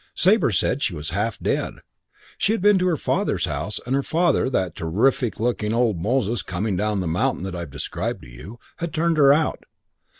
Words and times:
Sabre 0.15 0.49
said 0.51 0.81
she 0.81 0.95
was 0.95 1.11
half 1.11 1.37
dead. 1.39 1.75
She'd 2.39 2.59
been 2.59 2.79
to 2.79 2.87
her 2.87 2.97
father's 2.97 3.45
house, 3.45 3.79
and 3.85 3.93
her 3.93 4.01
father, 4.01 4.49
that 4.49 4.73
terrific 4.73 5.39
looking 5.39 5.75
old 5.75 5.99
Moses 6.01 6.41
coming 6.41 6.75
down 6.75 7.01
the 7.01 7.07
mountain 7.07 7.43
that 7.43 7.55
I've 7.55 7.69
described 7.69 8.23
to 8.23 8.27
you, 8.31 8.59
had 8.77 8.95
turned 8.95 9.17
her 9.17 9.31
out. 9.31 9.63